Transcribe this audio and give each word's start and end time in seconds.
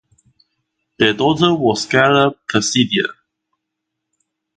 Their 0.97 1.13
daughter 1.13 1.53
was 1.53 1.85
Galla 1.85 2.31
Placidia. 2.51 3.03